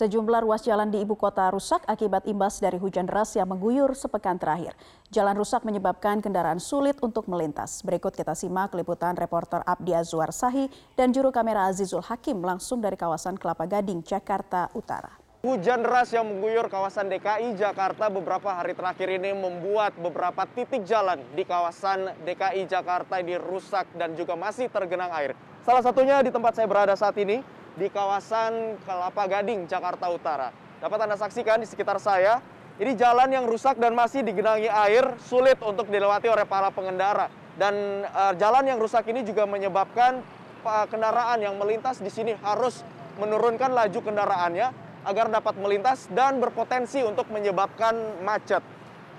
[0.00, 4.40] Sejumlah ruas jalan di ibu kota rusak akibat imbas dari hujan deras yang mengguyur sepekan
[4.40, 4.72] terakhir.
[5.12, 7.84] Jalan rusak menyebabkan kendaraan sulit untuk melintas.
[7.84, 12.96] Berikut kita simak liputan reporter Abdi Azwar Sahi dan juru kamera Azizul Hakim langsung dari
[12.96, 15.20] kawasan Kelapa Gading, Jakarta Utara.
[15.44, 21.20] Hujan deras yang mengguyur kawasan DKI Jakarta beberapa hari terakhir ini membuat beberapa titik jalan
[21.36, 25.36] di kawasan DKI Jakarta ini rusak dan juga masih tergenang air.
[25.60, 27.44] Salah satunya di tempat saya berada saat ini,
[27.76, 30.48] di kawasan Kelapa Gading, Jakarta Utara.
[30.80, 32.40] Dapat Anda saksikan di sekitar saya,
[32.80, 37.28] ini jalan yang rusak dan masih digenangi air, sulit untuk dilewati oleh para pengendara.
[37.54, 40.24] Dan uh, jalan yang rusak ini juga menyebabkan
[40.64, 42.80] uh, kendaraan yang melintas di sini harus
[43.20, 44.72] menurunkan laju kendaraannya
[45.04, 48.64] agar dapat melintas dan berpotensi untuk menyebabkan macet.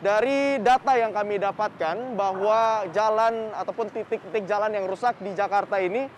[0.01, 6.09] Dari data yang kami dapatkan bahwa jalan ataupun titik-titik jalan yang rusak di Jakarta ini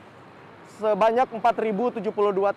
[0.82, 2.02] sebanyak 4.072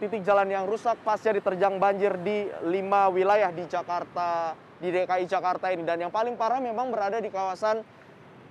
[0.00, 5.68] titik jalan yang rusak pasca diterjang banjir di lima wilayah di Jakarta, di DKI Jakarta
[5.68, 5.84] ini.
[5.84, 7.84] Dan yang paling parah memang berada di kawasan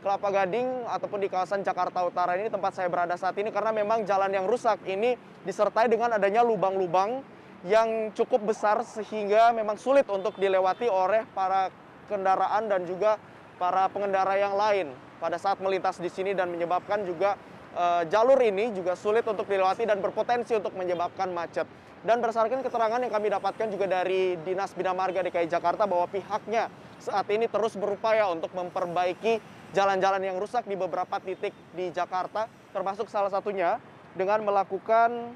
[0.06, 4.06] Kelapa Gading ataupun di kawasan Jakarta Utara ini tempat saya berada saat ini karena memang
[4.06, 7.26] jalan yang rusak ini disertai dengan adanya lubang-lubang
[7.66, 11.74] yang cukup besar sehingga memang sulit untuk dilewati oleh para
[12.06, 13.18] kendaraan dan juga
[13.58, 17.34] para pengendara yang lain pada saat melintas di sini dan menyebabkan juga
[17.76, 21.68] uh, jalur ini juga sulit untuk dilewati dan berpotensi untuk menyebabkan macet.
[22.06, 26.70] Dan berdasarkan keterangan yang kami dapatkan juga dari Dinas Bina Marga DKI Jakarta bahwa pihaknya
[27.02, 29.42] saat ini terus berupaya untuk memperbaiki
[29.74, 33.82] jalan-jalan yang rusak di beberapa titik di Jakarta, termasuk salah satunya
[34.14, 35.34] dengan melakukan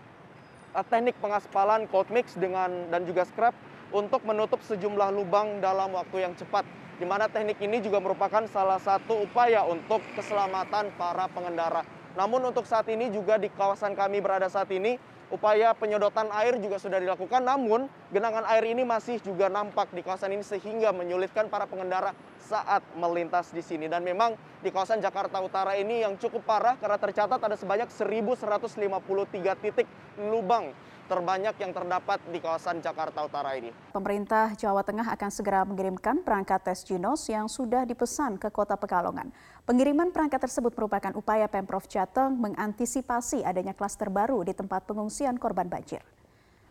[0.77, 3.57] uh, teknik pengaspalan cold mix dengan dan juga scrap
[3.89, 6.63] untuk menutup sejumlah lubang dalam waktu yang cepat.
[7.01, 11.98] Di mana teknik ini juga merupakan salah satu upaya untuk keselamatan para pengendara.
[12.17, 14.97] Namun untuk saat ini juga di kawasan kami berada saat ini,
[15.29, 17.41] upaya penyedotan air juga sudah dilakukan.
[17.41, 22.81] Namun genangan air ini masih juga nampak di kawasan ini sehingga menyulitkan para pengendara saat
[22.95, 23.91] melintas di sini.
[23.91, 29.63] Dan memang di kawasan Jakarta Utara ini yang cukup parah karena tercatat ada sebanyak 1.153
[29.63, 30.71] titik lubang
[31.09, 33.73] terbanyak yang terdapat di kawasan Jakarta Utara ini.
[33.89, 39.33] Pemerintah Jawa Tengah akan segera mengirimkan perangkat tes Ginos yang sudah dipesan ke Kota Pekalongan.
[39.65, 45.65] Pengiriman perangkat tersebut merupakan upaya Pemprov Jateng mengantisipasi adanya klaster baru di tempat pengungsian korban
[45.65, 46.05] banjir.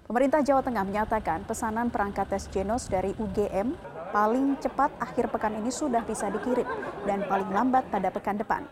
[0.06, 5.72] Pemerintah Jawa Tengah menyatakan pesanan perangkat tes Genos dari UGM paling cepat akhir pekan ini
[5.72, 6.66] sudah bisa dikirim
[7.04, 8.64] dan paling lambat pada pekan depan.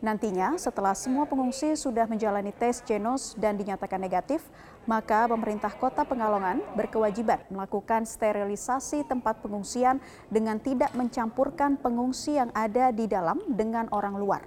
[0.00, 4.40] Nantinya, setelah semua pengungsi sudah menjalani tes genos dan dinyatakan negatif,
[4.88, 10.00] maka pemerintah kota Pengalongan berkewajiban melakukan sterilisasi tempat pengungsian
[10.32, 14.40] dengan tidak mencampurkan pengungsi yang ada di dalam dengan orang luar.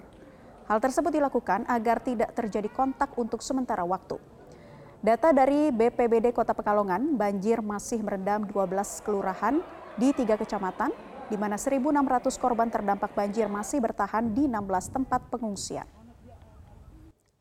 [0.65, 4.17] Hal tersebut dilakukan agar tidak terjadi kontak untuk sementara waktu.
[5.05, 9.61] Data dari BPBD Kota Pekalongan, banjir masih merendam 12 kelurahan
[9.97, 10.93] di tiga kecamatan
[11.31, 11.89] di mana 1.600
[12.37, 15.87] korban terdampak banjir masih bertahan di 16 tempat pengungsian.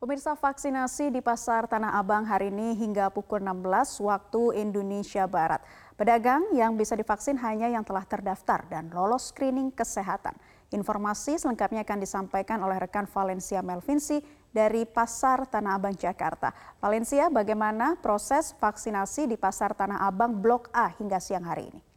[0.03, 5.63] Pemirsa vaksinasi di Pasar Tanah Abang hari ini hingga pukul 16 waktu Indonesia Barat.
[5.95, 10.35] Pedagang yang bisa divaksin hanya yang telah terdaftar dan lolos screening kesehatan.
[10.75, 14.19] Informasi selengkapnya akan disampaikan oleh rekan Valencia Melvinsi
[14.51, 16.51] dari Pasar Tanah Abang, Jakarta.
[16.83, 21.92] Valencia, bagaimana proses vaksinasi di Pasar Tanah Abang Blok A hingga siang hari ini?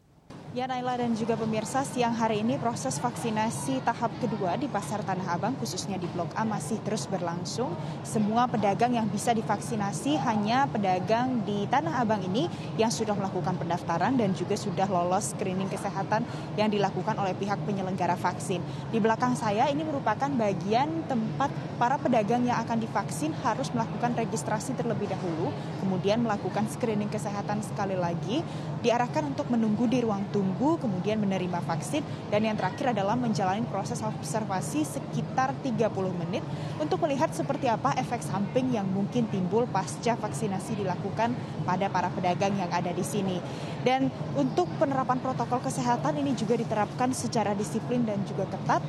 [0.55, 5.34] Ya Naila dan juga pemirsa, siang hari ini proses vaksinasi tahap kedua di Pasar Tanah
[5.34, 7.75] Abang khususnya di Blok A masih terus berlangsung.
[8.07, 12.47] Semua pedagang yang bisa divaksinasi hanya pedagang di Tanah Abang ini
[12.79, 16.23] yang sudah melakukan pendaftaran dan juga sudah lolos screening kesehatan
[16.55, 18.63] yang dilakukan oleh pihak penyelenggara vaksin.
[18.95, 24.78] Di belakang saya ini merupakan bagian tempat para pedagang yang akan divaksin harus melakukan registrasi
[24.78, 25.51] terlebih dahulu,
[25.83, 28.41] kemudian melakukan screening kesehatan sekali lagi,
[28.81, 32.00] diarahkan untuk menunggu di ruang tunggu menunggu, kemudian menerima vaksin,
[32.32, 35.92] dan yang terakhir adalah menjalani proses observasi sekitar 30
[36.27, 36.42] menit
[36.80, 41.36] untuk melihat seperti apa efek samping yang mungkin timbul pasca vaksinasi dilakukan
[41.68, 43.38] pada para pedagang yang ada di sini.
[43.84, 48.80] Dan untuk penerapan protokol kesehatan ini juga diterapkan secara disiplin dan juga ketat.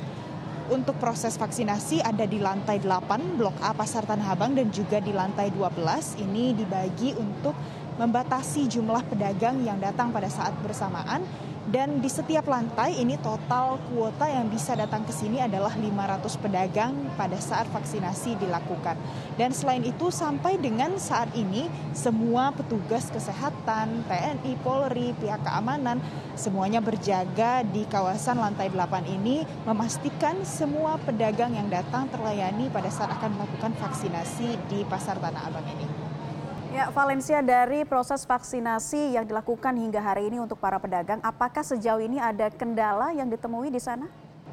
[0.68, 5.16] Untuk proses vaksinasi ada di lantai 8 Blok A Pasar Tanah Abang dan juga di
[5.16, 7.56] lantai 12 ini dibagi untuk
[7.98, 11.26] membatasi jumlah pedagang yang datang pada saat bersamaan
[11.68, 16.96] dan di setiap lantai ini total kuota yang bisa datang ke sini adalah 500 pedagang
[17.12, 18.96] pada saat vaksinasi dilakukan.
[19.36, 26.00] Dan selain itu sampai dengan saat ini semua petugas kesehatan, TNI, Polri, pihak keamanan
[26.40, 33.12] semuanya berjaga di kawasan lantai 8 ini memastikan semua pedagang yang datang terlayani pada saat
[33.12, 36.07] akan melakukan vaksinasi di Pasar Tanah Abang ini.
[36.78, 41.98] Ya, Valencia dari proses vaksinasi yang dilakukan hingga hari ini untuk para pedagang, apakah sejauh
[41.98, 44.06] ini ada kendala yang ditemui di sana?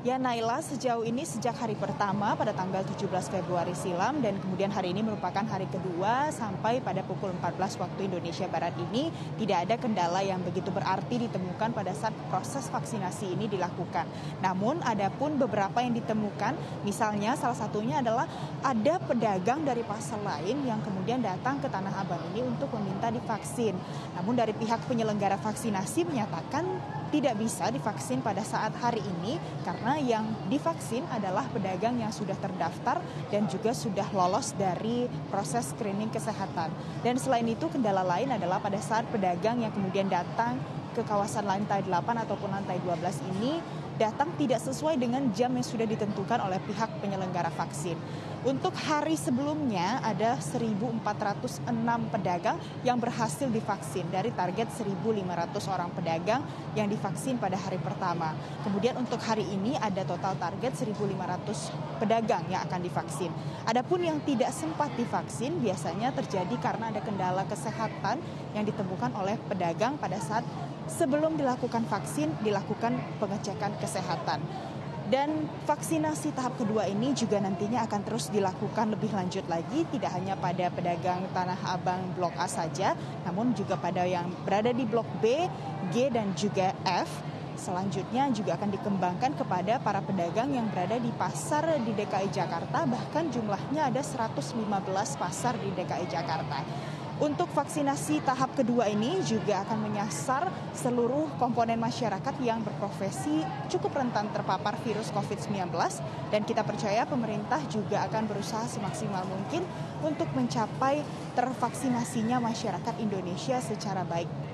[0.05, 4.93] Ya Naila, sejauh ini sejak hari pertama pada tanggal 17 Februari silam dan kemudian hari
[4.93, 9.09] ini merupakan hari kedua sampai pada pukul 14 waktu Indonesia Barat ini
[9.41, 14.05] tidak ada kendala yang begitu berarti ditemukan pada saat proses vaksinasi ini dilakukan.
[14.45, 16.53] Namun ada pun beberapa yang ditemukan,
[16.85, 18.29] misalnya salah satunya adalah
[18.61, 23.73] ada pedagang dari pasar lain yang kemudian datang ke Tanah Abang ini untuk meminta divaksin.
[24.13, 30.25] Namun dari pihak penyelenggara vaksinasi menyatakan tidak bisa divaksin pada saat hari ini karena yang
[30.47, 32.99] divaksin adalah pedagang yang sudah terdaftar
[33.31, 36.69] dan juga sudah lolos dari proses screening kesehatan.
[37.01, 40.57] Dan selain itu kendala lain adalah pada saat pedagang yang kemudian datang
[40.95, 43.59] ke kawasan lantai 8 ataupun lantai 12 ini
[43.95, 47.95] datang tidak sesuai dengan jam yang sudah ditentukan oleh pihak penyelenggara vaksin.
[48.45, 51.01] Untuk hari sebelumnya ada 1.406
[52.13, 56.45] pedagang yang berhasil divaksin dari target 1.500 orang pedagang
[56.77, 58.37] yang divaksin pada hari pertama.
[58.61, 63.33] Kemudian untuk hari ini ada total target 1.500 pedagang yang akan divaksin.
[63.65, 68.21] Adapun yang tidak sempat divaksin biasanya terjadi karena ada kendala kesehatan
[68.53, 70.45] yang ditemukan oleh pedagang pada saat
[70.87, 74.41] sebelum dilakukan vaksin dilakukan pengecekan kesehatan.
[75.05, 80.33] Dan vaksinasi tahap kedua ini juga nantinya akan terus dilakukan lebih lanjut lagi, tidak hanya
[80.33, 85.45] pada pedagang Tanah Abang Blok A saja, namun juga pada yang berada di Blok B,
[85.93, 87.21] G, dan juga F.
[87.53, 93.29] Selanjutnya juga akan dikembangkan kepada para pedagang yang berada di pasar di DKI Jakarta, bahkan
[93.29, 94.57] jumlahnya ada 115
[95.21, 96.65] pasar di DKI Jakarta.
[97.15, 103.39] Untuk vaksinasi tahap kedua ini juga akan menyasar seluruh komponen masyarakat yang berprofesi
[103.71, 105.71] cukup rentan terpapar virus COVID-19
[106.27, 109.63] dan kita percaya pemerintah juga akan berusaha semaksimal mungkin
[110.03, 110.99] untuk mencapai
[111.39, 114.44] tervaksinasinya masyarakat Indonesia secara baik.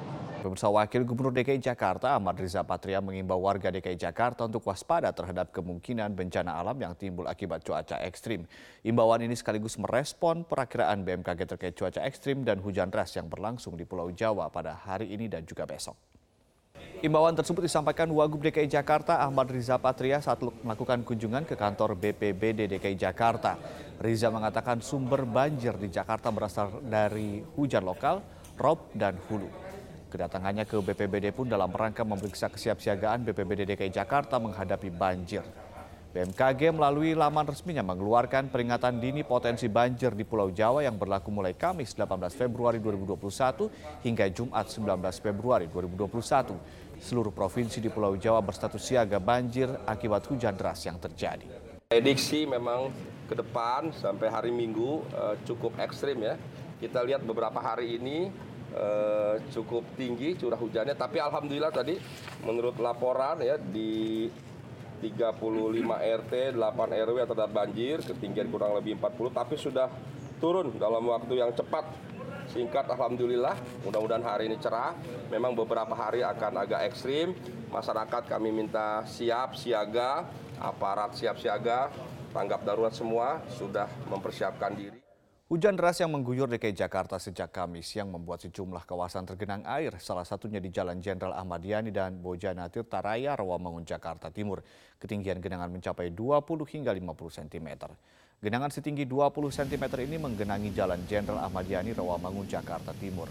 [0.41, 5.53] Pemirsa Wakil Gubernur DKI Jakarta Ahmad Riza Patria mengimbau warga DKI Jakarta untuk waspada terhadap
[5.53, 8.49] kemungkinan bencana alam yang timbul akibat cuaca ekstrim.
[8.81, 13.85] Imbauan ini sekaligus merespon perakiraan BMKG terkait cuaca ekstrim dan hujan deras yang berlangsung di
[13.85, 15.93] Pulau Jawa pada hari ini dan juga besok.
[17.05, 22.65] Imbauan tersebut disampaikan Wagub DKI Jakarta Ahmad Riza Patria saat melakukan kunjungan ke kantor BPBD
[22.65, 23.61] DKI Jakarta.
[24.01, 28.25] Riza mengatakan sumber banjir di Jakarta berasal dari hujan lokal,
[28.57, 29.70] rob, dan hulu.
[30.11, 35.39] Kedatangannya ke BPBD pun dalam rangka memeriksa kesiapsiagaan BPBD DKI Jakarta menghadapi banjir.
[36.11, 41.55] BMKG melalui laman resminya mengeluarkan peringatan dini potensi banjir di Pulau Jawa yang berlaku mulai
[41.55, 46.99] Kamis 18 Februari 2021 hingga Jumat 19 Februari 2021.
[46.99, 51.47] Seluruh provinsi di Pulau Jawa berstatus siaga banjir akibat hujan deras yang terjadi.
[51.87, 52.91] Prediksi memang
[53.31, 56.35] ke depan sampai hari Minggu uh, cukup ekstrim ya.
[56.83, 60.95] Kita lihat beberapa hari ini eh, cukup tinggi curah hujannya.
[60.95, 61.95] Tapi alhamdulillah tadi
[62.44, 64.27] menurut laporan ya di
[65.01, 65.41] 35
[65.97, 69.89] RT 8 RW terdapat banjir ketinggian kurang lebih 40 tapi sudah
[70.38, 71.85] turun dalam waktu yang cepat.
[72.51, 73.56] Singkat alhamdulillah
[73.88, 74.91] mudah-mudahan hari ini cerah.
[75.31, 77.31] Memang beberapa hari akan agak ekstrim.
[77.71, 80.27] Masyarakat kami minta siap siaga
[80.59, 81.89] aparat siap siaga
[82.31, 85.10] tanggap darurat semua sudah mempersiapkan diri
[85.51, 90.23] Hujan deras yang mengguyur DKI Jakarta sejak Kamis yang membuat sejumlah kawasan tergenang air, salah
[90.23, 94.63] satunya di Jalan Jenderal Ahmad Yani dan Bojana Tirta Raya, Rawamangun, Jakarta Timur.
[94.95, 96.39] Ketinggian genangan mencapai 20
[96.71, 97.03] hingga 50
[97.43, 97.67] cm.
[98.39, 103.27] Genangan setinggi 20 cm ini menggenangi Jalan Jenderal Ahmad Yani, Rawamangun, Jakarta Timur.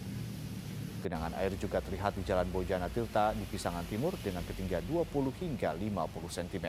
[1.00, 5.08] Genangan air juga terlihat di Jalan Bojana Tirta di Pisangan Timur dengan ketinggian 20
[5.40, 6.68] hingga 50 cm.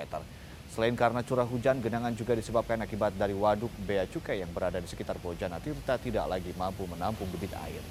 [0.71, 4.87] Selain karena curah hujan, genangan juga disebabkan akibat dari waduk bea cukai yang berada di
[4.87, 7.83] sekitar Bojana Tirta tidak lagi mampu menampung debit air.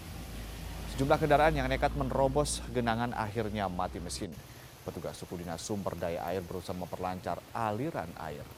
[0.96, 4.32] Sejumlah kendaraan yang nekat menerobos genangan akhirnya mati mesin.
[4.80, 8.48] Petugas suku dinas sumber daya air berusaha memperlancar aliran air.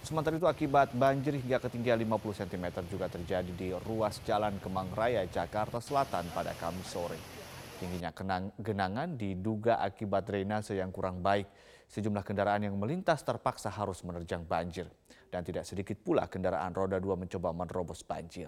[0.00, 5.28] Sementara itu akibat banjir hingga ketinggian 50 cm juga terjadi di ruas Jalan Kemang Raya,
[5.28, 7.41] Jakarta Selatan pada Kamis sore.
[7.82, 8.14] Tingginya
[8.62, 11.50] genangan diduga akibat drainase yang kurang baik.
[11.90, 14.86] Sejumlah kendaraan yang melintas terpaksa harus menerjang banjir.
[15.26, 18.46] Dan tidak sedikit pula kendaraan roda dua mencoba menerobos banjir.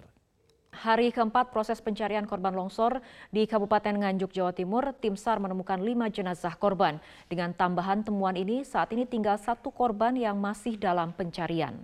[0.71, 6.07] Hari keempat proses pencarian korban longsor di Kabupaten Nganjuk, Jawa Timur, tim SAR menemukan lima
[6.07, 6.99] jenazah korban.
[7.27, 11.75] Dengan tambahan temuan ini, saat ini tinggal satu korban yang masih dalam pencarian.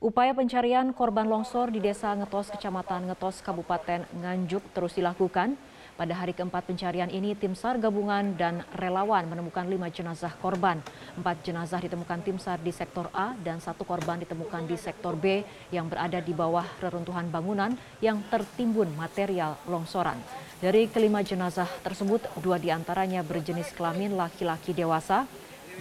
[0.00, 5.56] Upaya pencarian korban longsor di Desa Ngetos, Kecamatan Ngetos, Kabupaten Nganjuk terus dilakukan.
[6.00, 10.80] Pada hari keempat pencarian ini, tim SAR gabungan dan relawan menemukan lima jenazah korban.
[11.12, 15.44] Empat jenazah ditemukan tim SAR di sektor A dan satu korban ditemukan di sektor B
[15.68, 20.16] yang berada di bawah reruntuhan bangunan yang tertimbun material longsoran.
[20.64, 25.28] Dari kelima jenazah tersebut, dua di antaranya berjenis kelamin laki-laki dewasa,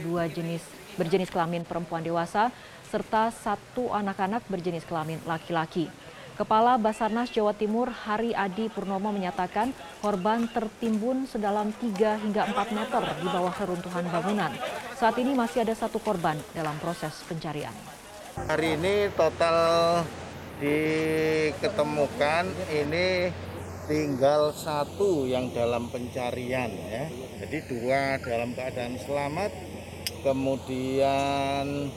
[0.04, 0.68] dua jenis
[1.00, 2.52] berjenis kelamin perempuan dewasa,
[2.92, 5.88] serta satu anak-anak berjenis kelamin laki-laki.
[6.40, 13.04] Kepala Basarnas Jawa Timur Hari Adi Purnomo menyatakan korban tertimbun sedalam 3 hingga 4 meter
[13.20, 14.48] di bawah reruntuhan bangunan.
[14.96, 17.76] Saat ini masih ada satu korban dalam proses pencarian.
[18.40, 19.60] Hari ini total
[20.64, 23.36] diketemukan ini
[23.92, 27.04] tinggal satu yang dalam pencarian ya.
[27.44, 29.52] Jadi dua dalam keadaan selamat,
[30.24, 31.92] kemudian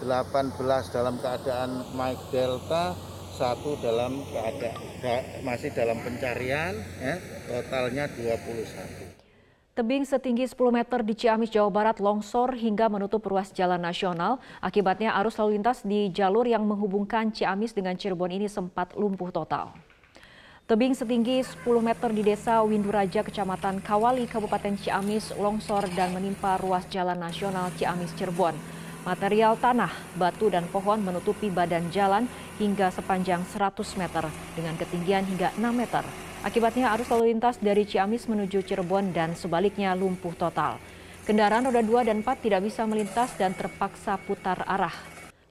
[0.00, 7.18] 18 dalam keadaan Mike Delta, satu dalam keadaan masih dalam pencarian, ya,
[7.50, 9.14] totalnya 21.
[9.74, 14.38] Tebing setinggi 10 meter di Ciamis, Jawa Barat longsor hingga menutup ruas jalan nasional.
[14.62, 19.74] Akibatnya arus lalu lintas di jalur yang menghubungkan Ciamis dengan Cirebon ini sempat lumpuh total.
[20.70, 26.86] Tebing setinggi 10 meter di desa Winduraja, Kecamatan Kawali, Kabupaten Ciamis longsor dan menimpa ruas
[26.86, 28.83] jalan nasional Ciamis, Cirebon.
[29.04, 32.24] Material tanah, batu, dan pohon menutupi badan jalan
[32.56, 34.24] hingga sepanjang 100 meter
[34.56, 36.00] dengan ketinggian hingga 6 meter.
[36.40, 40.80] Akibatnya arus lalu lintas dari Ciamis menuju Cirebon dan sebaliknya lumpuh total.
[41.28, 44.96] Kendaraan roda 2 dan 4 tidak bisa melintas dan terpaksa putar arah.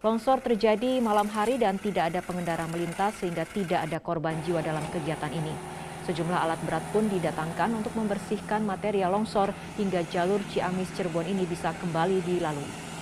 [0.02, 4.84] Longsor terjadi malam hari dan tidak ada pengendara melintas sehingga tidak ada korban jiwa dalam
[4.90, 5.54] kegiatan ini.
[6.10, 11.70] Sejumlah alat berat pun didatangkan untuk membersihkan material longsor hingga jalur Ciamis Cirebon ini bisa
[11.78, 12.93] kembali dilalui.